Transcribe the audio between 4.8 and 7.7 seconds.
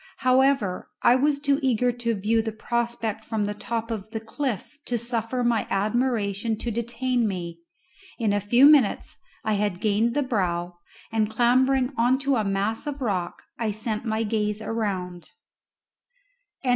to suffer my admiration to detain me;